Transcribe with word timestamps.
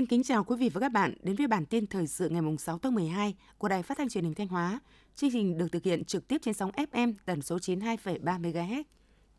Xin 0.00 0.06
kính 0.06 0.22
chào 0.22 0.44
quý 0.44 0.56
vị 0.56 0.70
và 0.74 0.80
các 0.80 0.92
bạn 0.92 1.14
đến 1.22 1.36
với 1.36 1.46
bản 1.46 1.66
tin 1.66 1.86
thời 1.86 2.06
sự 2.06 2.28
ngày 2.28 2.42
6 2.58 2.78
tháng 2.78 2.94
12 2.94 3.34
của 3.58 3.68
Đài 3.68 3.82
Phát 3.82 3.98
thanh 3.98 4.08
Truyền 4.08 4.24
hình 4.24 4.34
Thanh 4.34 4.48
Hóa. 4.48 4.80
Chương 5.14 5.30
trình 5.32 5.58
được 5.58 5.72
thực 5.72 5.82
hiện 5.82 6.04
trực 6.04 6.28
tiếp 6.28 6.38
trên 6.42 6.54
sóng 6.54 6.70
FM 6.70 7.14
tần 7.24 7.42
số 7.42 7.56
92,3 7.56 8.40
MHz. 8.40 8.82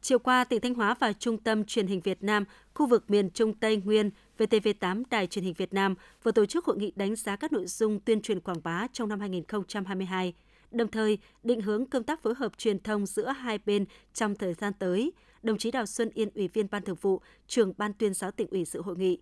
Chiều 0.02 0.20
qua, 0.20 0.44
tỉnh 0.44 0.62
Thanh 0.62 0.74
Hóa 0.74 0.96
và 1.00 1.14
Trung 1.14 1.38
tâm 1.38 1.66
Truyền 1.66 1.88
hình 1.88 2.02
Việt 2.02 2.24
Nam, 2.24 2.46
khu 2.74 2.88
vực 2.88 3.10
miền 3.10 3.30
Trung 3.30 3.54
Tây 3.54 3.78
Nguyên, 3.78 4.10
VTV8 4.38 5.04
Đài 5.10 5.28
Truyền 5.28 5.46
hình 5.46 5.54
Việt 5.54 5.74
Nam 5.74 5.96
vừa 6.24 6.32
tổ 6.32 6.46
chức 6.46 6.66
hội 6.66 6.78
nghị 6.78 6.92
đánh 6.96 7.16
giá 7.16 7.36
các 7.36 7.54
nội 7.54 7.66
dung 7.68 8.00
tuyên 8.00 8.22
truyền 8.22 8.40
quảng 8.40 8.62
bá 8.64 8.88
trong 8.94 9.10
năm 9.10 9.20
2022, 9.20 10.34
đồng 10.72 10.92
thời 10.92 11.18
định 11.44 11.62
hướng 11.62 11.86
công 11.86 12.04
tác 12.04 12.22
phối 12.22 12.34
hợp 12.38 12.58
truyền 12.58 12.80
thông 12.80 13.06
giữa 13.06 13.28
hai 13.28 13.60
bên 13.66 13.86
trong 14.14 14.36
thời 14.36 14.54
gian 14.54 14.74
tới. 14.80 15.12
Đồng 15.44 15.58
chí 15.58 15.72
Đào 15.72 15.86
Xuân 15.86 16.10
Yên, 16.14 16.30
Ủy 16.36 16.48
viên 16.48 16.68
Ban 16.72 16.84
Thường 16.84 16.98
vụ, 17.02 17.22
trưởng 17.48 17.74
Ban 17.78 17.94
tuyên 17.94 18.14
giáo 18.14 18.32
tỉnh 18.32 18.48
ủy 18.48 18.66
dự 18.66 18.82
hội 18.82 18.98
nghị. 18.98 19.20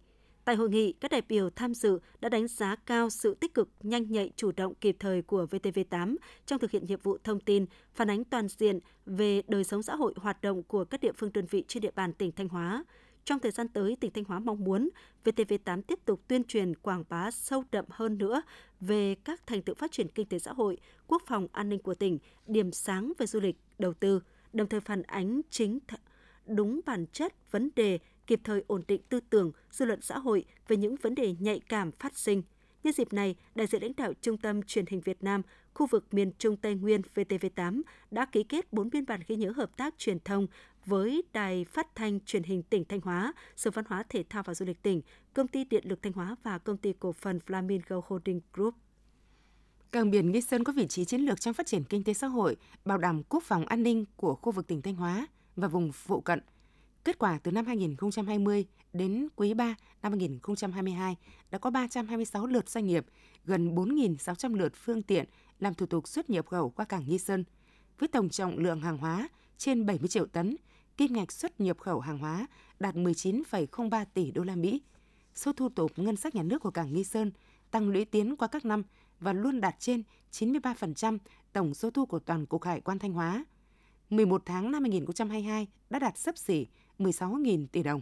Tại 0.49 0.55
hội 0.55 0.70
nghị, 0.70 0.94
các 0.94 1.12
đại 1.12 1.21
biểu 1.30 1.49
tham 1.49 1.73
dự 1.73 1.99
đã 2.21 2.30
đánh 2.30 2.48
giá 2.48 2.76
cao 2.76 3.09
sự 3.09 3.34
tích 3.34 3.53
cực, 3.53 3.70
nhanh 3.84 4.12
nhạy, 4.12 4.31
chủ 4.35 4.52
động 4.52 4.76
kịp 4.76 4.95
thời 4.99 5.21
của 5.21 5.48
VTV8 5.52 6.16
trong 6.45 6.59
thực 6.59 6.71
hiện 6.71 6.85
nhiệm 6.85 6.99
vụ 7.03 7.17
thông 7.23 7.40
tin, 7.40 7.66
phản 7.94 8.09
ánh 8.09 8.23
toàn 8.23 8.48
diện 8.48 8.80
về 9.05 9.41
đời 9.48 9.63
sống 9.63 9.84
xã 9.84 9.95
hội 9.95 10.13
hoạt 10.17 10.41
động 10.41 10.63
của 10.63 10.85
các 10.85 11.02
địa 11.02 11.12
phương 11.17 11.34
đơn 11.34 11.45
vị 11.49 11.63
trên 11.67 11.81
địa 11.81 11.91
bàn 11.95 12.13
tỉnh 12.13 12.31
Thanh 12.31 12.48
Hóa. 12.48 12.84
Trong 13.26 13.40
thời 13.40 13.52
gian 13.52 13.67
tới, 13.67 13.98
tỉnh 13.99 14.12
Thanh 14.12 14.23
Hóa 14.23 14.40
mong 14.40 14.63
muốn 14.63 14.90
VTV8 15.26 15.81
tiếp 15.81 15.99
tục 16.05 16.21
tuyên 16.27 16.43
truyền 16.43 16.76
quảng 16.76 17.04
bá 17.09 17.31
sâu 17.31 17.63
đậm 17.71 17.85
hơn 17.90 18.18
nữa 18.18 18.41
về 18.79 19.16
các 19.16 19.48
thành 19.48 19.62
tựu 19.62 19.76
phát 19.76 19.91
triển 19.91 20.07
kinh 20.07 20.26
tế 20.26 20.40
xã 20.40 20.54
hội, 20.54 20.77
quốc 21.07 21.23
phòng 21.26 21.48
an 21.52 21.70
ninh 21.70 21.79
của 21.79 21.93
tỉnh, 21.93 22.20
điểm 22.48 22.71
sáng 22.71 23.13
về 23.18 23.26
du 23.26 23.40
lịch, 23.40 23.55
đầu 23.79 23.93
tư, 23.93 24.21
đồng 24.54 24.68
thời 24.68 24.79
phản 24.79 25.01
ánh 25.01 25.41
chính 25.49 25.79
th- 25.88 25.98
đúng 26.45 26.79
bản 26.85 27.05
chất 27.13 27.51
vấn 27.51 27.70
đề 27.76 27.99
kịp 28.30 28.41
thời 28.44 28.63
ổn 28.68 28.84
định 28.88 29.02
tư 29.10 29.20
tưởng, 29.30 29.52
dư 29.72 29.85
luận 29.85 30.02
xã 30.02 30.18
hội 30.18 30.46
về 30.68 30.77
những 30.77 30.96
vấn 31.02 31.16
đề 31.16 31.35
nhạy 31.40 31.62
cảm 31.70 31.91
phát 31.91 32.18
sinh. 32.18 32.41
Nhân 32.84 32.94
dịp 32.94 33.13
này, 33.13 33.35
đại 33.55 33.68
diện 33.68 33.82
lãnh 33.82 33.96
đạo 33.98 34.13
Trung 34.22 34.38
tâm 34.38 34.63
Truyền 34.63 34.85
hình 34.85 35.02
Việt 35.02 35.24
Nam, 35.24 35.41
khu 35.74 35.88
vực 35.88 36.13
miền 36.13 36.32
Trung 36.38 36.57
Tây 36.57 36.76
Nguyên 36.76 37.02
VTV8 37.16 37.82
đã 38.12 38.26
ký 38.26 38.44
kết 38.44 38.74
4 38.74 38.90
biên 38.90 39.05
bản 39.05 39.20
ghi 39.27 39.35
nhớ 39.35 39.52
hợp 39.55 39.77
tác 39.77 39.94
truyền 39.98 40.20
thông 40.20 40.48
với 40.85 41.24
Đài 41.34 41.66
Phát 41.66 41.96
thanh 41.96 42.20
Truyền 42.20 42.44
hình 42.44 42.63
tỉnh 42.63 42.85
Thanh 42.85 43.02
Hóa, 43.02 43.34
Sở 43.55 43.72
Văn 43.72 43.85
hóa 43.88 44.04
Thể 44.10 44.24
thao 44.30 44.44
và 44.44 44.54
Du 44.54 44.66
lịch 44.66 44.82
tỉnh, 44.82 45.02
Công 45.34 45.48
ty 45.48 45.63
Điện 45.63 45.84
lực 45.88 46.02
Thanh 46.02 46.13
Hóa 46.13 46.35
và 46.44 46.57
Công 46.57 46.77
ty 46.77 46.94
Cổ 47.00 47.12
phần 47.12 47.40
Flamingo 47.48 48.02
Holding 48.07 48.41
Group. 48.54 48.76
Cảng 49.91 50.12
biển 50.12 50.32
Nghi 50.32 50.41
Sơn 50.41 50.63
có 50.63 50.74
vị 50.74 50.88
trí 50.88 51.05
chiến 51.05 51.22
lược 51.22 51.41
trong 51.41 51.54
phát 51.54 51.68
triển 51.68 51.84
kinh 51.84 52.04
tế 52.04 52.13
xã 52.13 52.27
hội, 52.27 52.57
bảo 52.85 52.98
đảm 52.98 53.24
quốc 53.24 53.44
phòng 53.44 53.66
an 53.66 53.84
ninh 53.84 54.05
của 54.16 54.35
khu 54.35 54.52
vực 54.52 54.68
tỉnh 54.68 54.82
Thanh 54.82 54.96
Hóa 54.96 55.27
và 55.55 55.68
vùng 55.68 55.91
phụ 55.91 56.22
cận– 56.22 56.41
Kết 57.03 57.19
quả 57.19 57.39
từ 57.43 57.51
năm 57.51 57.65
2020 57.65 58.65
đến 58.93 59.27
quý 59.35 59.53
3 59.53 59.75
năm 60.01 60.11
2022 60.11 61.15
đã 61.51 61.57
có 61.57 61.69
326 61.69 62.47
lượt 62.47 62.69
doanh 62.69 62.87
nghiệp, 62.87 63.05
gần 63.45 63.75
4.600 63.75 64.55
lượt 64.55 64.73
phương 64.75 65.03
tiện 65.03 65.25
làm 65.59 65.73
thủ 65.73 65.85
tục 65.85 66.07
xuất 66.07 66.29
nhập 66.29 66.47
khẩu 66.47 66.69
qua 66.69 66.85
cảng 66.85 67.03
Nghi 67.07 67.17
Sơn. 67.17 67.44
Với 68.00 68.07
tổng 68.07 68.29
trọng 68.29 68.57
lượng 68.57 68.81
hàng 68.81 68.97
hóa 68.97 69.29
trên 69.57 69.85
70 69.85 70.07
triệu 70.07 70.25
tấn, 70.25 70.55
kim 70.97 71.13
ngạch 71.13 71.31
xuất 71.31 71.61
nhập 71.61 71.77
khẩu 71.79 72.00
hàng 72.00 72.17
hóa 72.17 72.47
đạt 72.79 72.95
19,03 72.95 74.05
tỷ 74.13 74.31
đô 74.31 74.44
la 74.44 74.55
Mỹ. 74.55 74.81
Số 75.35 75.53
thu 75.53 75.69
tục 75.69 75.91
ngân 75.95 76.16
sách 76.16 76.35
nhà 76.35 76.44
nước 76.44 76.61
của 76.61 76.72
cảng 76.72 76.94
Nghi 76.94 77.03
Sơn 77.03 77.31
tăng 77.72 77.89
lũy 77.89 78.05
tiến 78.05 78.35
qua 78.35 78.47
các 78.47 78.66
năm 78.66 78.83
và 79.19 79.33
luôn 79.33 79.61
đạt 79.61 79.75
trên 79.79 80.03
93% 80.31 81.17
tổng 81.53 81.73
số 81.73 81.91
thu 81.91 82.05
của 82.05 82.19
toàn 82.19 82.45
cục 82.45 82.63
Hải 82.63 82.81
quan 82.81 83.00
Thanh 83.00 83.13
Hóa. 83.13 83.45
11 84.09 84.41
tháng 84.45 84.72
năm 84.72 84.83
2022 84.83 85.67
đã 85.89 86.00
đạt 86.00 86.17
sấp 86.17 86.38
xỉ 86.38 86.67
16.000 86.99 87.67
tỷ 87.71 87.83
đồng. 87.83 88.01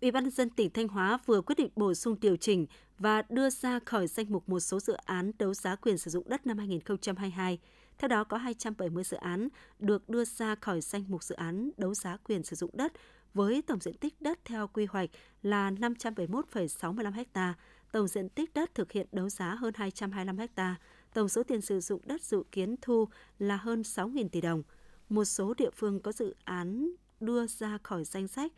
Ủy 0.00 0.10
ban 0.10 0.24
nhân 0.24 0.30
dân 0.30 0.50
tỉnh 0.50 0.70
Thanh 0.70 0.88
Hóa 0.88 1.18
vừa 1.26 1.40
quyết 1.40 1.58
định 1.58 1.70
bổ 1.76 1.94
sung 1.94 2.16
điều 2.20 2.36
chỉnh 2.36 2.66
và 2.98 3.22
đưa 3.28 3.50
ra 3.50 3.78
khỏi 3.78 4.06
danh 4.06 4.26
mục 4.28 4.48
một 4.48 4.60
số 4.60 4.80
dự 4.80 4.92
án 4.92 5.32
đấu 5.38 5.54
giá 5.54 5.76
quyền 5.76 5.98
sử 5.98 6.10
dụng 6.10 6.28
đất 6.28 6.46
năm 6.46 6.58
2022. 6.58 7.58
Theo 7.98 8.08
đó 8.08 8.24
có 8.24 8.36
270 8.36 9.04
dự 9.04 9.16
án 9.16 9.48
được 9.78 10.08
đưa 10.08 10.24
ra 10.24 10.54
khỏi 10.54 10.80
danh 10.80 11.04
mục 11.08 11.24
dự 11.24 11.34
án 11.34 11.70
đấu 11.76 11.94
giá 11.94 12.16
quyền 12.16 12.42
sử 12.42 12.56
dụng 12.56 12.70
đất 12.72 12.92
với 13.34 13.62
tổng 13.62 13.80
diện 13.80 13.96
tích 13.96 14.20
đất 14.20 14.38
theo 14.44 14.68
quy 14.68 14.86
hoạch 14.86 15.10
là 15.42 15.70
571,65 15.70 17.24
ha, 17.34 17.54
tổng 17.92 18.08
diện 18.08 18.28
tích 18.28 18.54
đất 18.54 18.74
thực 18.74 18.92
hiện 18.92 19.06
đấu 19.12 19.28
giá 19.28 19.54
hơn 19.54 19.74
225 19.76 20.38
ha, 20.56 20.76
tổng 21.14 21.28
số 21.28 21.42
tiền 21.42 21.60
sử 21.60 21.80
dụng 21.80 22.00
đất 22.04 22.22
dự 22.22 22.42
kiến 22.52 22.76
thu 22.82 23.08
là 23.38 23.56
hơn 23.56 23.82
6.000 23.82 24.28
tỷ 24.28 24.40
đồng. 24.40 24.62
Một 25.08 25.24
số 25.24 25.54
địa 25.54 25.70
phương 25.70 26.00
có 26.00 26.12
dự 26.12 26.34
án 26.44 26.90
đưa 27.20 27.46
ra 27.46 27.78
khỏi 27.82 28.04
danh 28.04 28.28
sách 28.28 28.52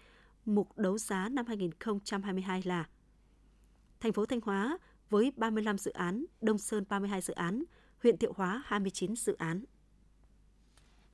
mục 0.45 0.78
đấu 0.78 0.99
giá 0.99 1.28
năm 1.28 1.47
2022 1.47 2.62
là 2.65 2.89
thành 4.00 4.12
phố 4.12 4.27
Thanh 4.27 4.41
Hóa 4.41 4.78
với 5.11 5.33
35 5.37 5.78
dự 5.78 5.91
án, 5.91 6.25
Đông 6.41 6.59
Sơn 6.59 6.84
32 6.89 7.21
dự 7.21 7.34
án, 7.34 7.65
huyện 8.03 8.17
Thiệu 8.17 8.33
Hóa 8.37 8.62
29 8.67 9.17
dự 9.17 9.34
án. 9.39 9.65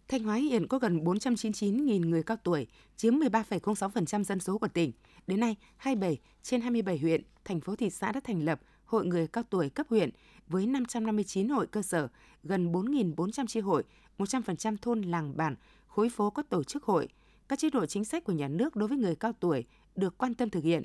Thanh 0.09 0.23
Hóa 0.23 0.37
hiện 0.37 0.67
có 0.67 0.79
gần 0.79 1.05
499.000 1.05 2.09
người 2.09 2.23
cao 2.23 2.37
tuổi, 2.37 2.67
chiếm 2.97 3.15
13,06% 3.15 4.25
dân 4.25 4.41
số 4.41 4.59
của 4.59 4.69
tỉnh. 4.69 4.93
Đến 5.27 5.41
nay, 5.41 5.57
27 5.77 6.19
trên 6.43 6.61
27 6.61 6.99
huyện, 6.99 7.23
thành 7.45 7.61
phố 7.61 7.77
thị 7.77 7.91
xã 7.91 8.13
đã 8.13 8.21
thành 8.25 8.45
lập 8.45 8.61
hội 8.85 9.07
người 9.07 9.27
cao 9.27 9.45
tuổi 9.51 9.71
cấp 9.71 9.87
huyện 9.91 10.11
với 10.47 10.67
559 10.67 11.49
hội 11.49 11.67
cơ 11.67 11.83
sở, 11.83 12.09
gần 12.43 12.73
4.400 12.73 13.47
chi 13.47 13.61
hội, 13.61 13.85
100% 14.19 14.77
thôn 14.83 15.03
làng 15.03 15.37
bản, 15.37 15.55
khối 15.87 16.09
phố 16.09 16.31
có 16.31 16.43
tổ 16.43 16.65
chức 16.65 16.85
hội, 16.85 17.09
các 17.49 17.59
chế 17.59 17.71
độ 17.71 17.87
chính 17.87 18.05
sách 18.05 18.25
của 18.25 18.33
nhà 18.33 18.49
nước 18.49 18.77
đối 18.77 18.89
với 18.89 18.99
người 18.99 19.17
cao 19.17 19.33
tuổi 19.41 19.65
được 19.97 20.19
quan 20.19 20.35
tâm 20.35 20.51
thực 20.51 20.65
hiện. 20.65 20.85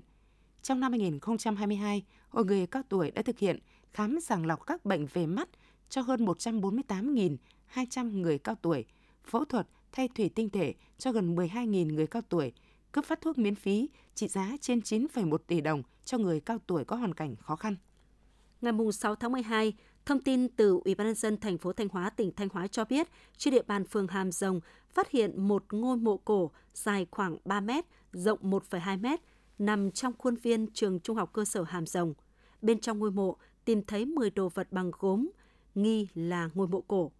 Trong 0.61 0.79
năm 0.79 0.91
2022, 0.91 2.03
Hội 2.29 2.45
người 2.45 2.67
cao 2.67 2.83
tuổi 2.89 3.11
đã 3.11 3.21
thực 3.21 3.39
hiện 3.39 3.59
khám 3.91 4.21
sàng 4.21 4.45
lọc 4.45 4.65
các 4.65 4.85
bệnh 4.85 5.05
về 5.13 5.25
mắt 5.25 5.49
cho 5.89 6.01
hơn 6.01 6.25
148.200 6.25 8.21
người 8.21 8.37
cao 8.37 8.55
tuổi, 8.61 8.85
phẫu 9.25 9.45
thuật 9.45 9.67
thay 9.91 10.07
thủy 10.07 10.29
tinh 10.35 10.49
thể 10.49 10.73
cho 10.97 11.11
gần 11.11 11.35
12.000 11.35 11.93
người 11.93 12.07
cao 12.07 12.21
tuổi, 12.29 12.53
cấp 12.91 13.05
phát 13.05 13.21
thuốc 13.21 13.37
miễn 13.37 13.55
phí 13.55 13.89
trị 14.15 14.27
giá 14.27 14.51
trên 14.61 14.79
9,1 14.79 15.37
tỷ 15.37 15.61
đồng 15.61 15.83
cho 16.05 16.17
người 16.17 16.39
cao 16.39 16.57
tuổi 16.67 16.85
có 16.85 16.95
hoàn 16.95 17.13
cảnh 17.13 17.35
khó 17.35 17.55
khăn. 17.55 17.75
Ngày 18.61 18.73
6 18.93 19.15
tháng 19.15 19.31
12, 19.31 19.73
Thông 20.05 20.19
tin 20.19 20.47
từ 20.47 20.79
Ủy 20.85 20.95
ban 20.95 21.07
nhân 21.07 21.15
dân 21.15 21.37
thành 21.37 21.57
phố 21.57 21.73
Thanh 21.73 21.89
Hóa 21.89 22.09
tỉnh 22.09 22.31
Thanh 22.35 22.49
Hóa 22.49 22.67
cho 22.67 22.85
biết, 22.85 23.07
trên 23.37 23.53
địa 23.53 23.61
bàn 23.67 23.85
phường 23.85 24.07
Hàm 24.07 24.31
Rồng 24.31 24.59
phát 24.93 25.11
hiện 25.11 25.47
một 25.47 25.73
ngôi 25.73 25.97
mộ 25.97 26.17
cổ 26.17 26.51
dài 26.73 27.07
khoảng 27.11 27.37
3 27.45 27.59
m, 27.59 27.69
rộng 28.13 28.39
1,2 28.41 28.99
m, 28.99 29.05
nằm 29.59 29.91
trong 29.91 30.13
khuôn 30.17 30.35
viên 30.35 30.67
trường 30.73 30.99
Trung 30.99 31.17
học 31.17 31.29
cơ 31.33 31.45
sở 31.45 31.63
Hàm 31.63 31.85
Rồng. 31.85 32.13
Bên 32.61 32.79
trong 32.79 32.99
ngôi 32.99 33.11
mộ 33.11 33.37
tìm 33.65 33.83
thấy 33.83 34.05
10 34.05 34.29
đồ 34.29 34.49
vật 34.49 34.67
bằng 34.71 34.91
gốm, 34.99 35.29
nghi 35.75 36.07
là 36.13 36.49
ngôi 36.53 36.67
mộ 36.67 36.81
cổ. 36.81 37.11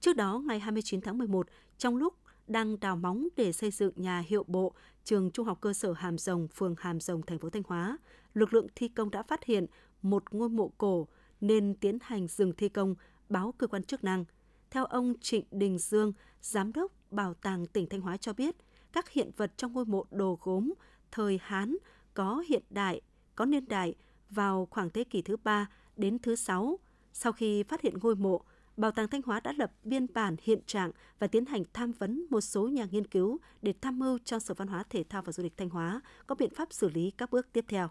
Trước 0.00 0.16
đó, 0.16 0.42
ngày 0.46 0.60
29 0.60 1.00
tháng 1.00 1.18
11, 1.18 1.46
trong 1.78 1.96
lúc 1.96 2.14
đang 2.46 2.80
đào 2.80 2.96
móng 2.96 3.28
để 3.36 3.52
xây 3.52 3.70
dựng 3.70 3.92
nhà 3.96 4.24
hiệu 4.26 4.44
bộ 4.46 4.72
trường 5.04 5.30
Trung 5.30 5.46
học 5.46 5.58
cơ 5.60 5.72
sở 5.72 5.92
Hàm 5.92 6.18
Rồng, 6.18 6.48
phường 6.48 6.74
Hàm 6.78 7.00
Rồng, 7.00 7.22
thành 7.22 7.38
phố 7.38 7.50
Thanh 7.50 7.62
Hóa, 7.66 7.98
lực 8.34 8.54
lượng 8.54 8.66
thi 8.74 8.88
công 8.88 9.10
đã 9.10 9.22
phát 9.22 9.44
hiện 9.44 9.66
một 10.02 10.34
ngôi 10.34 10.48
mộ 10.48 10.72
cổ 10.78 11.08
nên 11.46 11.74
tiến 11.74 11.98
hành 12.02 12.28
dừng 12.28 12.52
thi 12.52 12.68
công, 12.68 12.94
báo 13.28 13.54
cơ 13.58 13.66
quan 13.66 13.84
chức 13.84 14.04
năng. 14.04 14.24
Theo 14.70 14.84
ông 14.84 15.14
Trịnh 15.20 15.44
Đình 15.50 15.78
Dương, 15.78 16.12
Giám 16.40 16.72
đốc 16.72 16.92
Bảo 17.10 17.34
tàng 17.34 17.66
tỉnh 17.66 17.88
Thanh 17.88 18.00
Hóa 18.00 18.16
cho 18.16 18.32
biết, 18.32 18.56
các 18.92 19.10
hiện 19.10 19.30
vật 19.36 19.52
trong 19.56 19.72
ngôi 19.72 19.84
mộ 19.84 20.04
đồ 20.10 20.38
gốm 20.42 20.74
thời 21.10 21.38
Hán 21.42 21.76
có 22.14 22.44
hiện 22.48 22.62
đại, 22.70 23.00
có 23.34 23.44
niên 23.44 23.68
đại 23.68 23.94
vào 24.30 24.68
khoảng 24.70 24.90
thế 24.90 25.04
kỷ 25.04 25.22
thứ 25.22 25.36
3 25.36 25.66
đến 25.96 26.18
thứ 26.18 26.36
6. 26.36 26.78
Sau 27.12 27.32
khi 27.32 27.62
phát 27.62 27.80
hiện 27.80 27.94
ngôi 28.02 28.16
mộ, 28.16 28.44
Bảo 28.76 28.90
tàng 28.90 29.08
Thanh 29.08 29.22
Hóa 29.22 29.40
đã 29.40 29.52
lập 29.52 29.72
biên 29.84 30.06
bản 30.14 30.36
hiện 30.42 30.60
trạng 30.66 30.90
và 31.18 31.26
tiến 31.26 31.46
hành 31.46 31.62
tham 31.72 31.92
vấn 31.92 32.26
một 32.30 32.40
số 32.40 32.68
nhà 32.68 32.86
nghiên 32.90 33.06
cứu 33.06 33.38
để 33.62 33.74
tham 33.80 33.98
mưu 33.98 34.18
cho 34.24 34.38
Sở 34.38 34.54
Văn 34.54 34.68
hóa 34.68 34.84
Thể 34.90 35.04
thao 35.08 35.22
và 35.22 35.32
Du 35.32 35.42
lịch 35.42 35.56
Thanh 35.56 35.68
Hóa 35.68 36.00
có 36.26 36.34
biện 36.34 36.54
pháp 36.54 36.72
xử 36.72 36.88
lý 36.88 37.10
các 37.10 37.30
bước 37.30 37.52
tiếp 37.52 37.64
theo. 37.68 37.88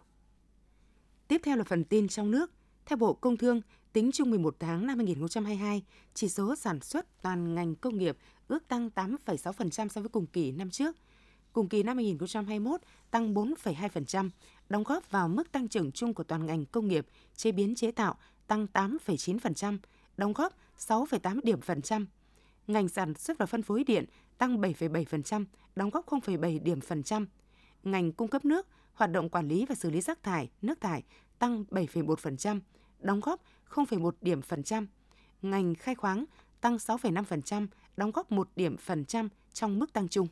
Tiếp 1.27 1.41
theo 1.44 1.57
là 1.57 1.63
phần 1.63 1.83
tin 1.83 2.07
trong 2.07 2.31
nước. 2.31 2.51
Theo 2.85 2.97
Bộ 2.97 3.13
Công 3.13 3.38
Thương, 3.38 3.62
tính 3.94 4.12
chung 4.13 4.30
11 4.30 4.56
tháng 4.59 4.88
năm 4.88 4.97
2022, 4.97 5.83
chỉ 6.13 6.30
số 6.30 6.56
sản 6.56 6.80
xuất 6.80 7.21
toàn 7.21 7.56
ngành 7.56 7.75
công 7.75 7.97
nghiệp 7.97 8.18
ước 8.47 8.68
tăng 8.68 8.89
8,6% 8.95 9.88
so 9.88 10.01
với 10.01 10.09
cùng 10.09 10.25
kỳ 10.25 10.51
năm 10.51 10.69
trước. 10.69 10.95
Cùng 11.53 11.69
kỳ 11.69 11.83
năm 11.83 11.97
2021 11.97 12.81
tăng 13.12 13.33
4,2%, 13.33 14.30
đóng 14.69 14.83
góp 14.83 15.12
vào 15.12 15.27
mức 15.27 15.51
tăng 15.51 15.68
trưởng 15.68 15.91
chung 15.91 16.13
của 16.13 16.24
toàn 16.24 16.45
ngành 16.45 16.65
công 16.65 16.88
nghiệp, 16.88 17.07
chế 17.35 17.51
biến 17.51 17.75
chế 17.75 17.91
tạo 17.91 18.15
tăng 18.47 18.68
8,9%, 18.74 19.77
đóng 20.18 20.33
góp 20.33 20.53
6,8 20.79 21.39
điểm 21.44 21.62
phần 21.62 21.81
trăm. 21.81 22.07
Ngành 22.68 22.89
sản 22.89 23.13
xuất 23.13 23.38
và 23.38 23.45
phân 23.45 23.62
phối 23.62 23.83
điện 23.83 24.06
tăng 24.38 24.62
7,7%, 24.62 25.45
đóng 25.75 25.89
góp 25.89 26.06
0,7 26.06 26.63
điểm 26.63 26.81
phần 26.81 27.03
trăm. 27.03 27.27
Ngành 27.83 28.12
cung 28.12 28.27
cấp 28.27 28.45
nước, 28.45 28.68
hoạt 28.94 29.12
động 29.12 29.29
quản 29.29 29.47
lý 29.47 29.65
và 29.65 29.75
xử 29.75 29.89
lý 29.89 30.01
rác 30.01 30.24
thải, 30.24 30.50
nước 30.62 30.81
thải 30.81 31.03
tăng 31.39 31.63
7,1%, 31.71 32.59
đóng 33.00 33.19
góp 33.19 33.44
0,1 33.69 34.12
điểm 34.21 34.41
phần 34.41 34.63
trăm. 34.63 34.88
Ngành 35.41 35.75
khai 35.75 35.95
khoáng 35.95 36.25
tăng 36.62 36.75
6,5%, 36.75 37.68
đóng 37.97 38.12
góp 38.12 38.31
1 38.31 38.50
điểm 38.56 38.77
phần 38.77 39.06
trăm 39.06 39.30
trong 39.53 39.80
mức 39.80 39.94
tăng 39.94 40.07
chung. 40.07 40.27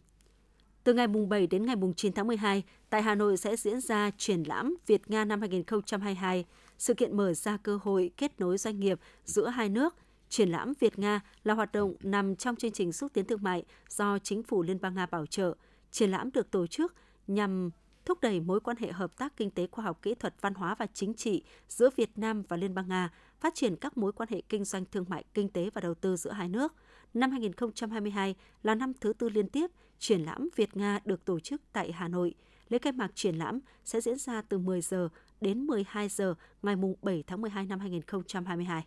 Từ 0.83 0.93
ngày 0.93 1.07
mùng 1.07 1.29
7 1.29 1.47
đến 1.47 1.65
ngày 1.65 1.75
mùng 1.75 1.93
9 1.93 2.13
tháng 2.13 2.27
12, 2.27 2.63
tại 2.89 3.01
Hà 3.01 3.15
Nội 3.15 3.37
sẽ 3.37 3.55
diễn 3.55 3.81
ra 3.81 4.11
triển 4.17 4.43
lãm 4.43 4.75
Việt 4.87 5.09
Nga 5.09 5.25
năm 5.25 5.39
2022. 5.39 6.45
Sự 6.77 6.93
kiện 6.93 7.17
mở 7.17 7.33
ra 7.33 7.57
cơ 7.57 7.79
hội 7.83 8.11
kết 8.17 8.39
nối 8.39 8.57
doanh 8.57 8.79
nghiệp 8.79 8.99
giữa 9.25 9.47
hai 9.47 9.69
nước. 9.69 9.95
Triển 10.29 10.49
lãm 10.49 10.73
Việt 10.79 10.99
Nga 10.99 11.21
là 11.43 11.53
hoạt 11.53 11.71
động 11.71 11.95
nằm 12.03 12.35
trong 12.35 12.55
chương 12.55 12.71
trình 12.71 12.91
xúc 12.91 13.11
tiến 13.13 13.25
thương 13.25 13.43
mại 13.43 13.63
do 13.89 14.19
chính 14.19 14.43
phủ 14.43 14.63
Liên 14.63 14.81
bang 14.81 14.95
Nga 14.95 15.05
bảo 15.05 15.25
trợ. 15.25 15.53
Triển 15.91 16.11
lãm 16.11 16.31
được 16.31 16.51
tổ 16.51 16.67
chức 16.67 16.93
nhằm 17.27 17.69
thúc 18.11 18.21
đẩy 18.21 18.39
mối 18.39 18.59
quan 18.59 18.77
hệ 18.77 18.91
hợp 18.91 19.17
tác 19.17 19.37
kinh 19.37 19.51
tế 19.51 19.67
khoa 19.71 19.85
học 19.85 20.01
kỹ 20.01 20.15
thuật 20.15 20.35
văn 20.41 20.53
hóa 20.53 20.75
và 20.75 20.85
chính 20.93 21.13
trị 21.13 21.43
giữa 21.67 21.89
Việt 21.95 22.17
Nam 22.17 22.43
và 22.47 22.57
Liên 22.57 22.75
bang 22.75 22.89
Nga, 22.89 23.09
phát 23.39 23.55
triển 23.55 23.75
các 23.75 23.97
mối 23.97 24.11
quan 24.11 24.29
hệ 24.31 24.41
kinh 24.49 24.65
doanh 24.65 24.85
thương 24.85 25.05
mại 25.09 25.23
kinh 25.33 25.49
tế 25.49 25.69
và 25.73 25.81
đầu 25.81 25.93
tư 25.93 26.15
giữa 26.15 26.31
hai 26.31 26.49
nước. 26.49 26.73
Năm 27.13 27.31
2022 27.31 28.35
là 28.63 28.75
năm 28.75 28.93
thứ 29.01 29.13
tư 29.13 29.29
liên 29.29 29.49
tiếp 29.49 29.71
triển 29.99 30.21
lãm 30.21 30.49
Việt 30.55 30.77
Nga 30.77 30.99
được 31.05 31.25
tổ 31.25 31.39
chức 31.39 31.61
tại 31.73 31.91
Hà 31.91 32.07
Nội. 32.07 32.35
Lễ 32.69 32.77
khai 32.77 32.93
mạc 32.93 33.11
triển 33.15 33.35
lãm 33.35 33.59
sẽ 33.85 34.01
diễn 34.01 34.17
ra 34.17 34.41
từ 34.41 34.57
10 34.57 34.81
giờ 34.81 35.09
đến 35.41 35.67
12 35.67 36.09
giờ 36.09 36.35
ngày 36.61 36.75
7 37.01 37.23
tháng 37.27 37.41
12 37.41 37.65
năm 37.65 37.79
2022. 37.79 38.85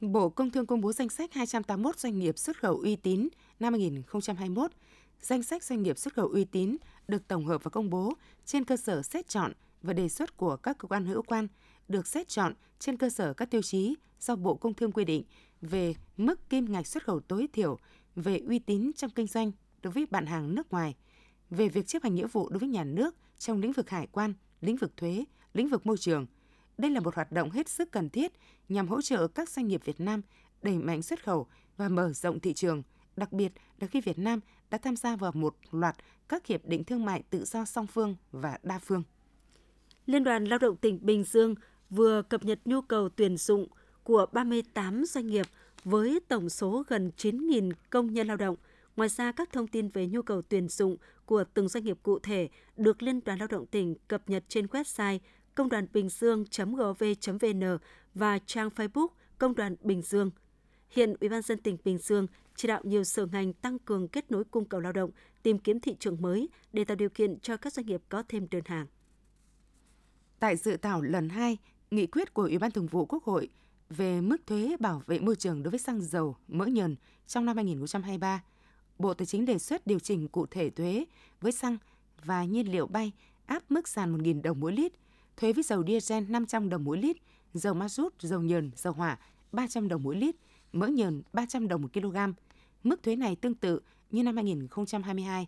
Bộ 0.00 0.28
Công 0.28 0.50
Thương 0.50 0.66
công 0.66 0.80
bố 0.80 0.92
danh 0.92 1.08
sách 1.08 1.32
281 1.32 1.98
doanh 1.98 2.18
nghiệp 2.18 2.38
xuất 2.38 2.60
khẩu 2.60 2.76
uy 2.76 2.96
tín 2.96 3.28
năm 3.60 3.72
2021. 3.72 4.70
Danh 5.24 5.42
sách 5.42 5.64
doanh 5.64 5.82
nghiệp 5.82 5.98
xuất 5.98 6.14
khẩu 6.14 6.28
uy 6.28 6.44
tín 6.44 6.76
được 7.08 7.28
tổng 7.28 7.46
hợp 7.46 7.64
và 7.64 7.70
công 7.70 7.90
bố 7.90 8.12
trên 8.44 8.64
cơ 8.64 8.76
sở 8.76 9.02
xét 9.02 9.28
chọn 9.28 9.52
và 9.82 9.92
đề 9.92 10.08
xuất 10.08 10.36
của 10.36 10.56
các 10.56 10.78
cơ 10.78 10.88
quan 10.88 11.06
hữu 11.06 11.22
quan, 11.22 11.48
được 11.88 12.06
xét 12.06 12.28
chọn 12.28 12.54
trên 12.78 12.96
cơ 12.96 13.10
sở 13.10 13.34
các 13.34 13.50
tiêu 13.50 13.62
chí 13.62 13.94
do 14.20 14.36
Bộ 14.36 14.54
Công 14.54 14.74
Thương 14.74 14.92
quy 14.92 15.04
định 15.04 15.24
về 15.60 15.94
mức 16.16 16.50
kim 16.50 16.72
ngạch 16.72 16.86
xuất 16.86 17.04
khẩu 17.04 17.20
tối 17.20 17.48
thiểu, 17.52 17.78
về 18.16 18.40
uy 18.48 18.58
tín 18.58 18.92
trong 18.96 19.10
kinh 19.10 19.26
doanh 19.26 19.52
đối 19.82 19.92
với 19.92 20.06
bạn 20.10 20.26
hàng 20.26 20.54
nước 20.54 20.72
ngoài, 20.72 20.96
về 21.50 21.68
việc 21.68 21.86
chấp 21.86 22.02
hành 22.02 22.14
nghĩa 22.14 22.26
vụ 22.26 22.48
đối 22.48 22.58
với 22.58 22.68
nhà 22.68 22.84
nước 22.84 23.16
trong 23.38 23.60
lĩnh 23.60 23.72
vực 23.72 23.90
hải 23.90 24.06
quan, 24.06 24.34
lĩnh 24.60 24.76
vực 24.76 24.96
thuế, 24.96 25.24
lĩnh 25.54 25.68
vực 25.68 25.86
môi 25.86 25.98
trường. 25.98 26.26
Đây 26.78 26.90
là 26.90 27.00
một 27.00 27.14
hoạt 27.14 27.32
động 27.32 27.50
hết 27.50 27.68
sức 27.68 27.92
cần 27.92 28.10
thiết 28.10 28.32
nhằm 28.68 28.88
hỗ 28.88 29.02
trợ 29.02 29.28
các 29.28 29.48
doanh 29.48 29.68
nghiệp 29.68 29.84
Việt 29.84 30.00
Nam 30.00 30.22
đẩy 30.62 30.78
mạnh 30.78 31.02
xuất 31.02 31.24
khẩu 31.24 31.46
và 31.76 31.88
mở 31.88 32.12
rộng 32.12 32.40
thị 32.40 32.54
trường, 32.54 32.82
đặc 33.16 33.32
biệt 33.32 33.52
là 33.80 33.86
khi 33.86 34.00
Việt 34.00 34.18
Nam 34.18 34.40
đã 34.70 34.78
tham 34.78 34.96
gia 34.96 35.16
vào 35.16 35.32
một 35.34 35.56
loạt 35.70 35.96
các 36.28 36.46
hiệp 36.46 36.66
định 36.66 36.84
thương 36.84 37.04
mại 37.04 37.22
tự 37.30 37.44
do 37.44 37.64
song 37.64 37.86
phương 37.86 38.16
và 38.32 38.58
đa 38.62 38.78
phương. 38.78 39.02
Liên 40.06 40.24
đoàn 40.24 40.44
Lao 40.44 40.58
động 40.58 40.76
tỉnh 40.76 40.98
Bình 41.02 41.24
Dương 41.24 41.54
vừa 41.90 42.22
cập 42.22 42.44
nhật 42.44 42.58
nhu 42.64 42.80
cầu 42.80 43.08
tuyển 43.08 43.36
dụng 43.36 43.66
của 44.04 44.26
38 44.32 45.04
doanh 45.04 45.26
nghiệp 45.26 45.46
với 45.84 46.20
tổng 46.28 46.48
số 46.48 46.84
gần 46.88 47.10
9.000 47.16 47.72
công 47.90 48.14
nhân 48.14 48.26
lao 48.26 48.36
động. 48.36 48.56
Ngoài 48.96 49.08
ra, 49.08 49.32
các 49.32 49.52
thông 49.52 49.66
tin 49.66 49.88
về 49.88 50.06
nhu 50.06 50.22
cầu 50.22 50.42
tuyển 50.42 50.68
dụng 50.68 50.96
của 51.26 51.44
từng 51.54 51.68
doanh 51.68 51.84
nghiệp 51.84 51.98
cụ 52.02 52.18
thể 52.18 52.48
được 52.76 53.02
Liên 53.02 53.20
đoàn 53.24 53.38
Lao 53.38 53.48
động 53.48 53.66
tỉnh 53.66 53.94
cập 54.08 54.28
nhật 54.28 54.44
trên 54.48 54.66
website 54.66 55.18
công 55.54 55.68
đoàn 55.68 55.86
bình 55.92 56.08
dương.gov.vn 56.08 57.78
và 58.14 58.38
trang 58.46 58.68
Facebook 58.68 59.08
Công 59.38 59.54
đoàn 59.54 59.76
Bình 59.80 60.02
Dương. 60.02 60.30
Hiện 60.90 61.14
Ủy 61.20 61.28
ban 61.28 61.42
dân 61.42 61.58
tỉnh 61.58 61.76
Bình 61.84 61.98
Dương 61.98 62.26
chỉ 62.56 62.68
đạo 62.68 62.80
nhiều 62.84 63.04
sở 63.04 63.26
ngành 63.26 63.52
tăng 63.52 63.78
cường 63.78 64.08
kết 64.08 64.30
nối 64.30 64.44
cung 64.44 64.64
cầu 64.64 64.80
lao 64.80 64.92
động, 64.92 65.10
tìm 65.42 65.58
kiếm 65.58 65.80
thị 65.80 65.96
trường 66.00 66.22
mới 66.22 66.48
để 66.72 66.84
tạo 66.84 66.96
điều 66.96 67.08
kiện 67.08 67.38
cho 67.40 67.56
các 67.56 67.72
doanh 67.72 67.86
nghiệp 67.86 68.02
có 68.08 68.22
thêm 68.28 68.46
đơn 68.50 68.62
hàng. 68.66 68.86
Tại 70.38 70.56
dự 70.56 70.76
thảo 70.76 71.02
lần 71.02 71.28
2, 71.28 71.58
nghị 71.90 72.06
quyết 72.06 72.34
của 72.34 72.42
Ủy 72.42 72.58
ban 72.58 72.70
Thường 72.70 72.86
vụ 72.86 73.06
Quốc 73.06 73.24
hội 73.24 73.48
về 73.90 74.20
mức 74.20 74.36
thuế 74.46 74.76
bảo 74.80 75.02
vệ 75.06 75.18
môi 75.18 75.36
trường 75.36 75.62
đối 75.62 75.70
với 75.70 75.78
xăng 75.78 76.00
dầu, 76.00 76.36
mỡ 76.48 76.66
nhờn 76.66 76.96
trong 77.26 77.44
năm 77.44 77.56
2023, 77.56 78.42
Bộ 78.98 79.14
Tài 79.14 79.26
chính 79.26 79.44
đề 79.44 79.58
xuất 79.58 79.86
điều 79.86 79.98
chỉnh 79.98 80.28
cụ 80.28 80.46
thể 80.46 80.70
thuế 80.70 81.04
với 81.40 81.52
xăng 81.52 81.78
và 82.24 82.44
nhiên 82.44 82.72
liệu 82.72 82.86
bay 82.86 83.12
áp 83.46 83.62
mức 83.68 83.88
sàn 83.88 84.18
1.000 84.18 84.42
đồng 84.42 84.60
mỗi 84.60 84.72
lít, 84.72 84.92
thuế 85.36 85.52
với 85.52 85.64
dầu 85.64 85.84
diesel 85.86 86.24
500 86.28 86.68
đồng 86.68 86.84
mỗi 86.84 86.98
lít, 86.98 87.16
dầu 87.54 87.74
ma 87.74 87.88
rút, 87.88 88.14
dầu 88.20 88.42
nhờn, 88.42 88.70
dầu 88.76 88.92
hỏa 88.92 89.18
300 89.52 89.88
đồng 89.88 90.02
mỗi 90.02 90.16
lít, 90.16 90.36
mỡ 90.74 90.86
nhờn 90.86 91.22
300 91.32 91.68
đồng 91.68 91.82
một 91.82 91.92
kg. 91.92 92.16
Mức 92.82 93.02
thuế 93.02 93.16
này 93.16 93.36
tương 93.36 93.54
tự 93.54 93.80
như 94.10 94.22
năm 94.22 94.36
2022. 94.36 95.46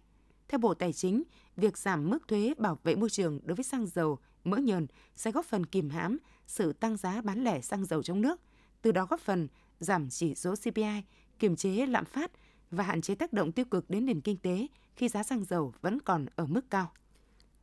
Theo 0.49 0.59
Bộ 0.59 0.75
Tài 0.75 0.93
chính, 0.93 1.23
việc 1.57 1.79
giảm 1.79 2.11
mức 2.11 2.29
thuế 2.29 2.55
bảo 2.59 2.79
vệ 2.85 2.95
môi 2.95 3.11
trường 3.11 3.41
đối 3.45 3.55
với 3.55 3.65
xăng 3.65 3.87
dầu, 3.87 4.19
mỡ 4.45 4.57
nhờn 4.57 4.87
sẽ 5.17 5.31
góp 5.31 5.47
phần 5.47 5.67
kìm 5.67 5.91
hãm 5.91 6.19
sự 6.47 6.73
tăng 6.73 6.97
giá 6.97 7.21
bán 7.21 7.45
lẻ 7.45 7.61
xăng 7.61 7.85
dầu 7.85 8.03
trong 8.03 8.21
nước, 8.21 8.41
từ 8.83 8.93
đó 8.93 9.07
góp 9.07 9.21
phần 9.21 9.49
giảm 9.81 10.11
chỉ 10.11 10.35
số 10.35 10.55
CPI, 10.55 11.03
kiềm 11.39 11.57
chế 11.57 11.87
lạm 11.87 12.05
phát 12.05 12.31
và 12.71 12.85
hạn 12.85 13.01
chế 13.01 13.15
tác 13.15 13.33
động 13.33 13.53
tiêu 13.53 13.65
cực 13.65 13.91
đến 13.91 14.07
nền 14.07 14.21
kinh 14.21 14.37
tế 14.37 14.67
khi 14.97 15.09
giá 15.09 15.23
xăng 15.23 15.45
dầu 15.45 15.73
vẫn 15.81 16.01
còn 16.01 16.27
ở 16.37 16.47
mức 16.47 16.71
cao. 16.71 16.93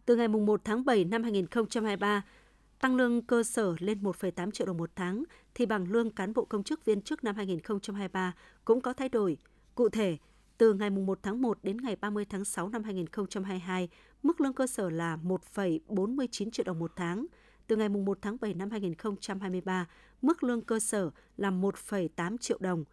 Từ 0.06 0.16
ngày 0.16 0.28
1 0.28 0.62
tháng 0.64 0.86
7 0.86 1.06
năm 1.06 1.24
2023, 1.24 2.24
tăng 2.84 2.96
lương 2.96 3.22
cơ 3.22 3.44
sở 3.44 3.76
lên 3.80 4.02
1,8 4.02 4.52
triệu 4.52 4.68
đồng 4.68 4.78
một 4.78 4.90
tháng 4.96 5.24
thì 5.56 5.66
bằng 5.66 5.92
lương 5.92 6.12
cán 6.12 6.34
bộ 6.34 6.46
công 6.46 6.64
chức 6.64 6.86
viên 6.86 7.02
chức 7.02 7.24
năm 7.24 7.36
2023 7.36 8.34
cũng 8.66 8.82
có 8.82 8.94
thay 8.94 9.10
đổi. 9.10 9.38
Cụ 9.76 9.90
thể, 9.90 10.18
từ 10.58 10.74
ngày 10.74 10.90
1 10.90 11.20
tháng 11.24 11.42
1 11.42 11.60
đến 11.64 11.78
ngày 11.78 11.96
30 11.96 12.26
tháng 12.26 12.46
6 12.46 12.70
năm 12.70 12.84
2022, 12.84 13.90
mức 14.24 14.42
lương 14.42 14.54
cơ 14.54 14.68
sở 14.68 14.90
là 14.90 15.18
1,49 15.24 16.52
triệu 16.52 16.64
đồng 16.64 16.80
một 16.80 16.92
tháng. 16.96 17.26
Từ 17.68 17.76
ngày 17.76 17.90
1 17.90 18.18
tháng 18.22 18.38
7 18.42 18.54
năm 18.54 18.72
2023, 18.72 19.88
mức 20.22 20.44
lương 20.44 20.62
cơ 20.62 20.80
sở 20.80 21.12
là 21.38 21.52
1,8 21.52 22.38
triệu 22.38 22.58
đồng. 22.62 22.84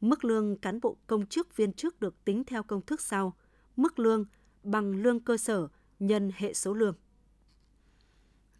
Mức 0.00 0.24
lương 0.24 0.56
cán 0.56 0.80
bộ 0.80 0.96
công 1.06 1.26
chức 1.26 1.56
viên 1.56 1.72
chức 1.72 2.00
được 2.00 2.24
tính 2.24 2.44
theo 2.44 2.62
công 2.62 2.82
thức 2.82 3.00
sau. 3.00 3.36
Mức 3.76 3.98
lương 3.98 4.24
bằng 4.62 5.02
lương 5.02 5.20
cơ 5.20 5.36
sở 5.36 5.68
nhân 5.98 6.30
hệ 6.36 6.52
số 6.52 6.74
lương. 6.74 6.94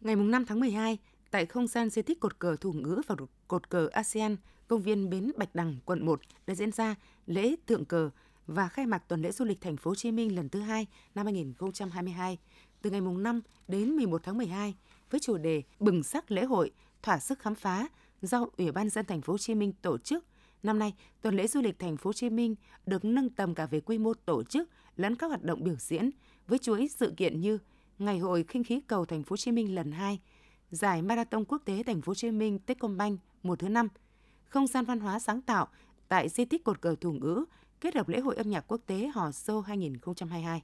Ngày 0.07 0.15
5 0.15 0.45
tháng 0.45 0.59
12, 0.59 0.97
tại 1.31 1.45
không 1.45 1.67
gian 1.67 1.89
di 1.89 2.01
tích 2.01 2.19
cột 2.19 2.39
cờ 2.39 2.55
thủ 2.55 2.73
ngữ 2.73 3.01
và 3.07 3.15
cột 3.47 3.69
cờ 3.69 3.87
ASEAN, 3.91 4.35
công 4.67 4.81
viên 4.81 5.09
Bến 5.09 5.31
Bạch 5.37 5.55
Đằng, 5.55 5.75
quận 5.85 6.05
1 6.05 6.19
đã 6.47 6.55
diễn 6.55 6.71
ra 6.71 6.95
lễ 7.25 7.55
thượng 7.67 7.85
cờ 7.85 8.09
và 8.47 8.67
khai 8.67 8.85
mạc 8.85 8.97
tuần 9.07 9.21
lễ 9.21 9.31
du 9.31 9.45
lịch 9.45 9.61
thành 9.61 9.77
phố 9.77 9.91
Hồ 9.91 9.95
Chí 9.95 10.11
Minh 10.11 10.35
lần 10.35 10.49
thứ 10.49 10.59
hai 10.59 10.87
năm 11.15 11.25
2022 11.25 12.37
từ 12.81 12.89
ngày 12.89 13.01
5 13.01 13.41
đến 13.67 13.89
11 13.89 14.23
tháng 14.23 14.37
12 14.37 14.75
với 15.11 15.19
chủ 15.19 15.37
đề 15.37 15.63
Bừng 15.79 16.03
sắc 16.03 16.31
lễ 16.31 16.43
hội, 16.43 16.71
thỏa 17.01 17.19
sức 17.19 17.39
khám 17.39 17.55
phá 17.55 17.87
do 18.21 18.45
Ủy 18.57 18.71
ban 18.71 18.89
dân 18.89 19.05
thành 19.05 19.21
phố 19.21 19.33
Hồ 19.33 19.37
Chí 19.37 19.55
Minh 19.55 19.73
tổ 19.81 19.97
chức. 19.97 20.25
Năm 20.63 20.79
nay, 20.79 20.93
tuần 21.21 21.35
lễ 21.35 21.47
du 21.47 21.61
lịch 21.61 21.79
thành 21.79 21.97
phố 21.97 22.07
Hồ 22.07 22.13
Chí 22.13 22.29
Minh 22.29 22.55
được 22.85 23.05
nâng 23.05 23.29
tầm 23.29 23.55
cả 23.55 23.65
về 23.65 23.79
quy 23.79 23.97
mô 23.97 24.13
tổ 24.13 24.43
chức 24.43 24.69
lẫn 24.95 25.15
các 25.15 25.27
hoạt 25.27 25.43
động 25.43 25.63
biểu 25.63 25.75
diễn 25.75 26.09
với 26.47 26.59
chuỗi 26.59 26.87
sự 26.87 27.13
kiện 27.17 27.41
như 27.41 27.57
Ngày 27.99 28.19
hội 28.19 28.43
khinh 28.43 28.63
khí 28.63 28.81
cầu 28.87 29.05
thành 29.05 29.23
phố 29.23 29.33
Hồ 29.33 29.37
Chí 29.37 29.51
Minh 29.51 29.75
lần 29.75 29.91
2, 29.91 30.19
Giải 30.71 31.01
Marathon 31.01 31.45
Quốc 31.45 31.61
tế 31.65 31.83
thành 31.83 32.01
phố 32.01 32.09
Hồ 32.09 32.15
Chí 32.15 32.31
Minh 32.31 32.59
Techcombank 32.59 33.19
mùa 33.43 33.55
thứ 33.55 33.69
5, 33.69 33.87
không 34.45 34.67
gian 34.67 34.85
văn 34.85 34.99
hóa 34.99 35.19
sáng 35.19 35.41
tạo 35.41 35.67
tại 36.07 36.29
di 36.29 36.45
tích 36.45 36.63
cột 36.63 36.81
cờ 36.81 36.95
thủ 37.01 37.11
ngữ 37.11 37.45
kết 37.81 37.95
hợp 37.95 38.09
lễ 38.09 38.19
hội 38.19 38.35
âm 38.35 38.49
nhạc 38.49 38.65
quốc 38.67 38.81
tế 38.85 39.11
Hò 39.13 39.31
Sô 39.31 39.61
2022. 39.61 40.63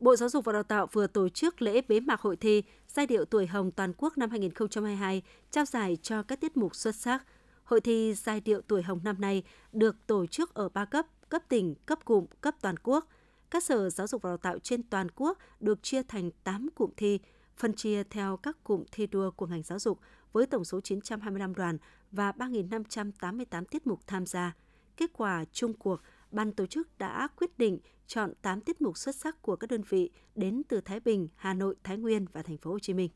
Bộ 0.00 0.16
Giáo 0.16 0.28
dục 0.28 0.44
và 0.44 0.52
Đào 0.52 0.62
tạo 0.62 0.86
vừa 0.92 1.06
tổ 1.06 1.28
chức 1.28 1.62
lễ 1.62 1.80
bế 1.88 2.00
mạc 2.00 2.20
hội 2.20 2.36
thi 2.36 2.62
Giai 2.88 3.06
điệu 3.06 3.24
tuổi 3.24 3.46
hồng 3.46 3.70
toàn 3.70 3.92
quốc 3.96 4.18
năm 4.18 4.30
2022, 4.30 5.22
trao 5.50 5.64
giải 5.64 5.96
cho 6.02 6.22
các 6.22 6.40
tiết 6.40 6.56
mục 6.56 6.74
xuất 6.74 6.94
sắc. 6.94 7.24
Hội 7.64 7.80
thi 7.80 8.14
Giai 8.14 8.40
điệu 8.40 8.60
tuổi 8.60 8.82
hồng 8.82 9.00
năm 9.04 9.20
nay 9.20 9.42
được 9.72 9.96
tổ 10.06 10.26
chức 10.26 10.54
ở 10.54 10.68
ba 10.68 10.84
cấp, 10.84 11.06
cấp 11.28 11.42
tỉnh, 11.48 11.74
cấp 11.86 12.04
cụm, 12.04 12.26
cấp 12.40 12.54
toàn 12.60 12.74
quốc. 12.82 13.08
Các 13.50 13.64
sở 13.64 13.90
giáo 13.90 14.06
dục 14.06 14.22
và 14.22 14.30
đào 14.30 14.36
tạo 14.36 14.58
trên 14.58 14.82
toàn 14.82 15.06
quốc 15.16 15.38
được 15.60 15.82
chia 15.82 16.02
thành 16.02 16.30
8 16.44 16.68
cụm 16.74 16.90
thi, 16.96 17.20
phân 17.56 17.74
chia 17.74 18.02
theo 18.04 18.36
các 18.36 18.64
cụm 18.64 18.84
thi 18.92 19.06
đua 19.06 19.30
của 19.30 19.46
ngành 19.46 19.62
giáo 19.62 19.78
dục 19.78 20.00
với 20.32 20.46
tổng 20.46 20.64
số 20.64 20.80
925 20.80 21.54
đoàn 21.54 21.78
và 22.12 22.32
3.588 22.32 23.64
tiết 23.64 23.86
mục 23.86 24.00
tham 24.06 24.26
gia. 24.26 24.56
Kết 24.96 25.10
quả 25.12 25.44
chung 25.52 25.74
cuộc, 25.74 26.00
ban 26.30 26.52
tổ 26.52 26.66
chức 26.66 26.98
đã 26.98 27.28
quyết 27.36 27.58
định 27.58 27.78
chọn 28.06 28.32
8 28.42 28.60
tiết 28.60 28.80
mục 28.80 28.98
xuất 28.98 29.14
sắc 29.14 29.42
của 29.42 29.56
các 29.56 29.70
đơn 29.70 29.82
vị 29.88 30.10
đến 30.34 30.62
từ 30.68 30.80
Thái 30.80 31.00
Bình, 31.00 31.28
Hà 31.36 31.54
Nội, 31.54 31.76
Thái 31.84 31.96
Nguyên 31.96 32.26
và 32.32 32.42
thành 32.42 32.58
phố 32.58 32.70
Hồ 32.70 32.78
Chí 32.78 32.94
Minh. 32.94 33.10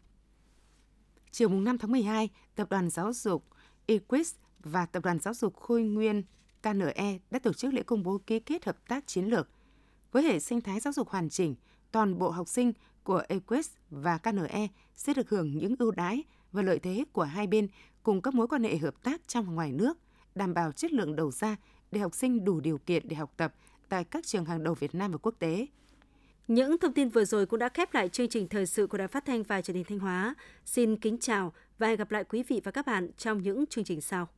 Chiều 1.30 1.48
mùng 1.48 1.64
5 1.64 1.78
tháng 1.78 1.92
12, 1.92 2.28
Tập 2.54 2.70
đoàn 2.70 2.90
Giáo 2.90 3.12
dục 3.12 3.46
Equis 3.86 4.34
và 4.58 4.86
Tập 4.86 5.04
đoàn 5.04 5.18
Giáo 5.18 5.34
dục 5.34 5.56
Khôi 5.56 5.82
Nguyên 5.82 6.22
KNE 6.62 7.18
đã 7.30 7.38
tổ 7.38 7.52
chức 7.52 7.74
lễ 7.74 7.82
công 7.82 8.02
bố 8.02 8.18
ký 8.26 8.40
kết 8.40 8.64
hợp 8.64 8.88
tác 8.88 9.06
chiến 9.06 9.24
lược. 9.24 9.48
Với 10.12 10.22
hệ 10.22 10.40
sinh 10.40 10.60
thái 10.60 10.80
giáo 10.80 10.92
dục 10.92 11.08
hoàn 11.08 11.30
chỉnh, 11.30 11.54
toàn 11.92 12.18
bộ 12.18 12.30
học 12.30 12.48
sinh 12.48 12.72
của 13.02 13.22
Equis 13.28 13.70
và 13.90 14.18
KNE 14.18 14.68
sẽ 14.94 15.14
được 15.14 15.30
hưởng 15.30 15.58
những 15.58 15.74
ưu 15.78 15.90
đãi 15.90 16.24
và 16.52 16.62
lợi 16.62 16.78
thế 16.78 17.04
của 17.12 17.22
hai 17.22 17.46
bên 17.46 17.68
cùng 18.02 18.22
các 18.22 18.34
mối 18.34 18.48
quan 18.48 18.64
hệ 18.64 18.76
hợp 18.76 19.02
tác 19.02 19.28
trong 19.28 19.46
và 19.46 19.52
ngoài 19.52 19.72
nước, 19.72 19.98
đảm 20.34 20.54
bảo 20.54 20.72
chất 20.72 20.92
lượng 20.92 21.16
đầu 21.16 21.30
ra 21.30 21.56
để 21.90 22.00
học 22.00 22.14
sinh 22.14 22.44
đủ 22.44 22.60
điều 22.60 22.78
kiện 22.78 23.08
để 23.08 23.16
học 23.16 23.32
tập 23.36 23.54
tại 23.88 24.04
các 24.04 24.26
trường 24.26 24.44
hàng 24.44 24.64
đầu 24.64 24.74
Việt 24.74 24.94
Nam 24.94 25.12
và 25.12 25.18
quốc 25.18 25.34
tế. 25.38 25.66
Những 26.48 26.78
thông 26.78 26.92
tin 26.92 27.08
vừa 27.08 27.24
rồi 27.24 27.46
cũng 27.46 27.58
đã 27.58 27.68
khép 27.68 27.94
lại 27.94 28.08
chương 28.08 28.28
trình 28.28 28.48
thời 28.48 28.66
sự 28.66 28.86
của 28.86 28.98
Đài 28.98 29.08
Phát 29.08 29.24
thanh 29.24 29.42
và 29.42 29.62
Truyền 29.62 29.74
hình 29.74 29.84
Thanh 29.88 29.98
Hóa. 29.98 30.34
Xin 30.64 30.96
kính 30.96 31.18
chào 31.18 31.52
và 31.78 31.86
hẹn 31.86 31.98
gặp 31.98 32.10
lại 32.10 32.24
quý 32.24 32.42
vị 32.42 32.60
và 32.64 32.70
các 32.70 32.86
bạn 32.86 33.10
trong 33.16 33.42
những 33.42 33.66
chương 33.66 33.84
trình 33.84 34.00
sau. 34.00 34.28